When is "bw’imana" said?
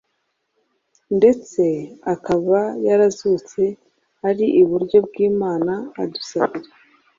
5.05-5.73